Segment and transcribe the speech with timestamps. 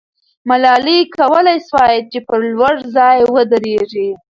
[0.49, 4.09] ملالۍ کولای سوای چې پر لوړ ځای ودریږي.